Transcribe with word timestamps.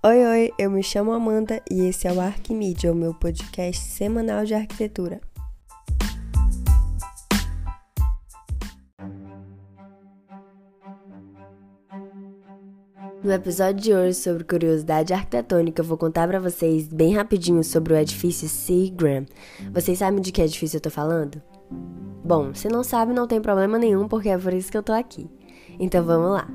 Oi, 0.00 0.24
oi, 0.24 0.52
eu 0.56 0.70
me 0.70 0.80
chamo 0.80 1.10
Amanda 1.10 1.60
e 1.68 1.86
esse 1.86 2.06
é 2.06 2.12
o 2.12 2.20
Arquimídia, 2.20 2.92
o 2.92 2.94
meu 2.94 3.12
podcast 3.12 3.84
semanal 3.84 4.44
de 4.44 4.54
arquitetura. 4.54 5.20
No 13.24 13.32
episódio 13.32 13.82
de 13.82 13.92
hoje 13.92 14.14
sobre 14.14 14.44
curiosidade 14.44 15.12
arquitetônica, 15.12 15.82
eu 15.82 15.86
vou 15.86 15.98
contar 15.98 16.28
para 16.28 16.38
vocês 16.38 16.86
bem 16.86 17.16
rapidinho 17.16 17.64
sobre 17.64 17.92
o 17.92 17.96
edifício 17.96 18.48
Seagram. 18.48 19.26
Vocês 19.72 19.98
sabem 19.98 20.20
de 20.20 20.30
que 20.30 20.40
edifício 20.40 20.76
eu 20.76 20.80
tô 20.80 20.90
falando? 20.90 21.42
Bom, 22.24 22.54
se 22.54 22.68
não 22.68 22.84
sabe, 22.84 23.12
não 23.12 23.26
tem 23.26 23.40
problema 23.40 23.76
nenhum, 23.76 24.06
porque 24.06 24.28
é 24.28 24.38
por 24.38 24.54
isso 24.54 24.70
que 24.70 24.78
eu 24.78 24.82
tô 24.82 24.92
aqui. 24.92 25.28
Então 25.80 26.04
vamos 26.04 26.30
lá. 26.30 26.48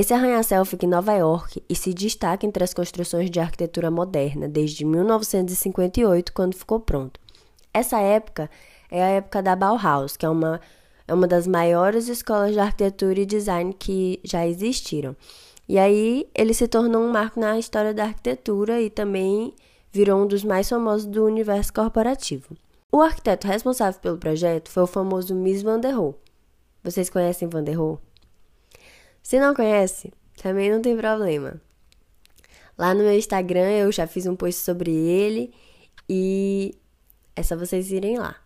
Esse 0.00 0.14
arranha-céu 0.14 0.64
fica 0.64 0.86
em 0.86 0.88
Nova 0.88 1.12
York 1.12 1.62
e 1.68 1.76
se 1.76 1.92
destaca 1.92 2.46
entre 2.46 2.64
as 2.64 2.72
construções 2.72 3.30
de 3.30 3.38
arquitetura 3.38 3.90
moderna 3.90 4.48
desde 4.48 4.82
1958, 4.82 6.32
quando 6.32 6.56
ficou 6.56 6.80
pronto. 6.80 7.20
Essa 7.70 8.00
época 8.00 8.48
é 8.90 9.02
a 9.02 9.08
época 9.08 9.42
da 9.42 9.54
Bauhaus, 9.54 10.16
que 10.16 10.24
é 10.24 10.28
uma 10.30 10.58
é 11.06 11.12
uma 11.12 11.28
das 11.28 11.46
maiores 11.46 12.08
escolas 12.08 12.54
de 12.54 12.58
arquitetura 12.58 13.20
e 13.20 13.26
design 13.26 13.74
que 13.74 14.18
já 14.24 14.46
existiram. 14.46 15.14
E 15.68 15.78
aí 15.78 16.26
ele 16.34 16.54
se 16.54 16.66
tornou 16.66 17.02
um 17.02 17.12
marco 17.12 17.38
na 17.38 17.58
história 17.58 17.92
da 17.92 18.04
arquitetura 18.04 18.80
e 18.80 18.88
também 18.88 19.52
virou 19.92 20.22
um 20.22 20.26
dos 20.26 20.42
mais 20.42 20.66
famosos 20.66 21.04
do 21.04 21.26
universo 21.26 21.74
corporativo. 21.74 22.56
O 22.90 23.02
arquiteto 23.02 23.46
responsável 23.46 24.00
pelo 24.00 24.16
projeto 24.16 24.70
foi 24.70 24.82
o 24.82 24.86
famoso 24.86 25.34
Mies 25.34 25.60
van 25.60 25.78
der 25.78 25.94
Rohe. 25.94 26.14
Vocês 26.82 27.10
conhecem 27.10 27.50
Van 27.50 27.62
der 27.62 27.74
Rohe? 27.74 27.98
Se 29.22 29.38
não 29.38 29.54
conhece, 29.54 30.12
também 30.42 30.70
não 30.70 30.80
tem 30.80 30.96
problema. 30.96 31.60
Lá 32.76 32.94
no 32.94 33.02
meu 33.02 33.12
Instagram 33.12 33.70
eu 33.72 33.92
já 33.92 34.06
fiz 34.06 34.26
um 34.26 34.34
post 34.34 34.62
sobre 34.62 34.90
ele 34.90 35.52
e 36.08 36.74
é 37.36 37.42
só 37.42 37.56
vocês 37.56 37.92
irem 37.92 38.18
lá. 38.18 38.36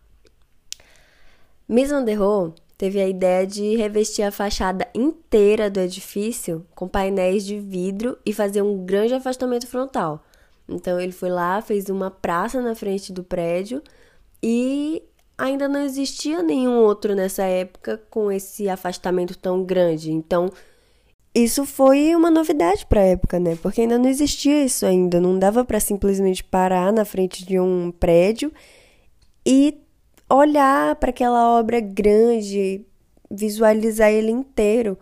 Rohe 2.18 2.52
teve 2.76 3.00
a 3.00 3.08
ideia 3.08 3.46
de 3.46 3.76
revestir 3.76 4.22
a 4.22 4.32
fachada 4.32 4.86
inteira 4.94 5.70
do 5.70 5.80
edifício 5.80 6.66
com 6.74 6.88
painéis 6.88 7.46
de 7.46 7.58
vidro 7.58 8.18
e 8.26 8.32
fazer 8.32 8.62
um 8.62 8.84
grande 8.84 9.14
afastamento 9.14 9.66
frontal. 9.66 10.24
Então 10.68 11.00
ele 11.00 11.12
foi 11.12 11.30
lá, 11.30 11.60
fez 11.62 11.88
uma 11.88 12.10
praça 12.10 12.60
na 12.60 12.74
frente 12.74 13.12
do 13.12 13.22
prédio 13.22 13.82
e 14.42 15.02
ainda 15.36 15.68
não 15.68 15.80
existia 15.82 16.42
nenhum 16.42 16.78
outro 16.78 17.14
nessa 17.14 17.44
época 17.44 18.00
com 18.10 18.30
esse 18.30 18.68
afastamento 18.68 19.36
tão 19.36 19.64
grande. 19.64 20.12
Então 20.12 20.50
isso 21.34 21.66
foi 21.66 22.14
uma 22.14 22.30
novidade 22.30 22.86
para 22.86 23.00
a 23.00 23.04
época, 23.06 23.40
né? 23.40 23.58
Porque 23.60 23.80
ainda 23.80 23.98
não 23.98 24.08
existia 24.08 24.64
isso 24.64 24.86
ainda, 24.86 25.20
não 25.20 25.38
dava 25.38 25.64
para 25.64 25.80
simplesmente 25.80 26.44
parar 26.44 26.92
na 26.92 27.04
frente 27.04 27.44
de 27.44 27.58
um 27.58 27.90
prédio 27.90 28.52
e 29.44 29.76
olhar 30.30 30.94
para 30.96 31.10
aquela 31.10 31.58
obra 31.58 31.80
grande, 31.80 32.86
visualizar 33.30 34.10
ele 34.10 34.30
inteiro, 34.30 34.96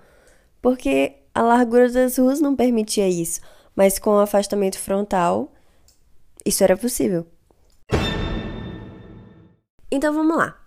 porque 0.61 1.17
a 1.35 1.43
largura 1.43 1.91
das 1.91 2.17
ruas 2.19 2.41
não 2.41 2.57
permitia 2.57 3.09
isso, 3.09 3.41
mas 3.77 3.99
com 3.99 4.11
o 4.11 4.21
afastamento 4.21 4.79
frontal, 4.79 5.53
isso 6.45 6.65
era 6.65 6.77
possível. 6.77 7.27
Então 9.93 10.13
vamos 10.13 10.37
lá. 10.37 10.59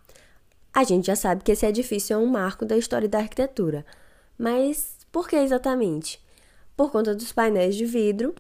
A 0.72 0.84
gente 0.84 1.08
já 1.08 1.16
sabe 1.16 1.44
que 1.44 1.52
esse 1.52 1.66
edifício 1.66 2.14
é 2.14 2.18
um 2.18 2.28
marco 2.28 2.66
da 2.66 2.78
história 2.78 3.10
da 3.10 3.18
arquitetura, 3.18 3.86
mas 4.38 5.00
por 5.12 5.28
que 5.28 5.36
exatamente? 5.36 6.24
Por 6.78 6.92
conta 6.92 7.16
dos 7.16 7.32
painéis 7.32 7.76
de 7.76 7.86
vidro 7.86 8.36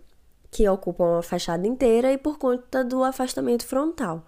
que 0.51 0.69
ocupam 0.69 1.17
a 1.17 1.23
fachada 1.23 1.67
inteira 1.67 2.13
e 2.13 2.17
por 2.17 2.37
conta 2.37 2.83
do 2.83 3.03
afastamento 3.03 3.65
frontal. 3.65 4.25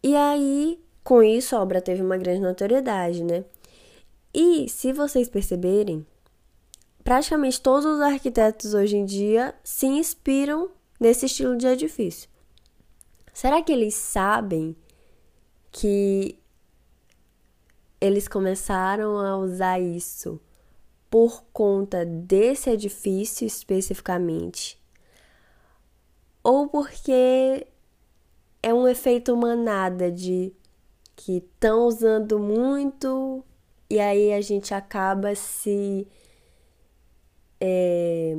E 0.00 0.14
aí 0.14 0.78
com 1.02 1.22
isso, 1.22 1.54
a 1.54 1.60
obra 1.60 1.82
teve 1.82 2.02
uma 2.02 2.16
grande 2.16 2.40
notoriedade, 2.40 3.22
né? 3.22 3.44
E, 4.32 4.68
se 4.70 4.90
vocês 4.90 5.28
perceberem, 5.28 6.06
praticamente 7.04 7.60
todos 7.60 7.84
os 7.84 8.00
arquitetos 8.00 8.72
hoje 8.72 8.96
em 8.96 9.04
dia 9.04 9.54
se 9.62 9.86
inspiram 9.86 10.70
nesse 10.98 11.26
estilo 11.26 11.56
de 11.58 11.66
edifício. 11.66 12.30
Será 13.34 13.60
que 13.62 13.70
eles 13.70 13.94
sabem 13.94 14.74
que 15.76 16.38
eles 18.00 18.28
começaram 18.28 19.18
a 19.18 19.36
usar 19.36 19.80
isso 19.80 20.40
por 21.10 21.42
conta 21.52 22.06
desse 22.06 22.70
edifício 22.70 23.44
especificamente? 23.44 24.80
Ou 26.44 26.68
porque 26.68 27.66
é 28.62 28.72
um 28.72 28.86
efeito 28.86 29.36
manada 29.36 30.12
de 30.12 30.52
que 31.16 31.38
estão 31.38 31.88
usando 31.88 32.38
muito 32.38 33.44
e 33.90 33.98
aí 33.98 34.32
a 34.32 34.40
gente 34.40 34.72
acaba 34.72 35.34
se 35.34 36.06
é, 37.60 38.38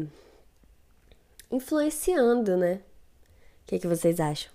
influenciando, 1.51 2.56
né? 2.56 2.75
O 3.63 3.68
que, 3.68 3.79
que 3.79 3.88
vocês 3.88 4.22
acham? 4.22 4.55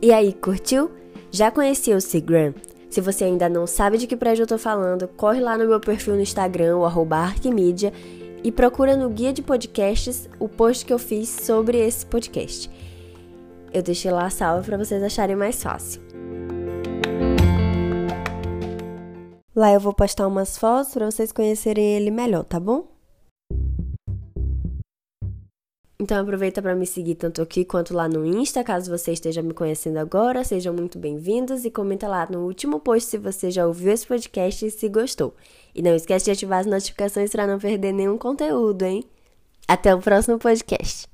E 0.00 0.12
aí, 0.12 0.32
curtiu? 0.32 0.92
Já 1.28 1.50
conhecia 1.50 1.96
o 1.96 2.00
Seagram? 2.00 2.54
Se 2.88 3.00
você 3.00 3.24
ainda 3.24 3.48
não 3.48 3.66
sabe 3.66 3.98
de 3.98 4.06
que 4.06 4.16
prédio 4.16 4.44
eu 4.44 4.46
tô 4.46 4.56
falando, 4.56 5.08
corre 5.08 5.40
lá 5.40 5.58
no 5.58 5.66
meu 5.66 5.80
perfil 5.80 6.14
no 6.14 6.20
Instagram, 6.20 6.76
o 6.76 6.84
Arquimídia, 7.12 7.92
e 8.44 8.52
procura 8.52 8.96
no 8.96 9.10
guia 9.10 9.32
de 9.32 9.42
podcasts 9.42 10.28
o 10.38 10.48
post 10.48 10.86
que 10.86 10.92
eu 10.92 11.00
fiz 11.00 11.28
sobre 11.28 11.78
esse 11.78 12.06
podcast. 12.06 12.70
Eu 13.74 13.82
deixei 13.82 14.12
lá 14.12 14.30
salvo 14.30 14.64
para 14.64 14.78
vocês 14.78 15.02
acharem 15.02 15.34
mais 15.34 15.60
fácil. 15.60 16.00
Lá 19.54 19.72
eu 19.72 19.80
vou 19.80 19.92
postar 19.92 20.28
umas 20.28 20.56
fotos 20.56 20.94
para 20.94 21.10
vocês 21.10 21.32
conhecerem 21.32 21.96
ele 21.96 22.12
melhor, 22.12 22.44
tá 22.44 22.60
bom? 22.60 22.97
Então 26.00 26.20
aproveita 26.20 26.62
para 26.62 26.76
me 26.76 26.86
seguir 26.86 27.16
tanto 27.16 27.42
aqui 27.42 27.64
quanto 27.64 27.92
lá 27.92 28.08
no 28.08 28.24
Insta, 28.24 28.62
caso 28.62 28.88
você 28.88 29.12
esteja 29.12 29.42
me 29.42 29.52
conhecendo 29.52 29.96
agora, 29.96 30.44
sejam 30.44 30.72
muito 30.72 30.96
bem-vindos 30.96 31.64
e 31.64 31.72
comenta 31.72 32.06
lá 32.06 32.24
no 32.30 32.46
último 32.46 32.78
post 32.78 33.10
se 33.10 33.18
você 33.18 33.50
já 33.50 33.66
ouviu 33.66 33.90
esse 33.90 34.06
podcast 34.06 34.64
e 34.64 34.70
se 34.70 34.88
gostou. 34.88 35.34
E 35.74 35.82
não 35.82 35.96
esquece 35.96 36.26
de 36.26 36.30
ativar 36.30 36.60
as 36.60 36.66
notificações 36.66 37.32
para 37.32 37.48
não 37.48 37.58
perder 37.58 37.92
nenhum 37.92 38.16
conteúdo, 38.16 38.84
hein? 38.84 39.02
Até 39.66 39.92
o 39.92 39.98
próximo 39.98 40.38
podcast. 40.38 41.08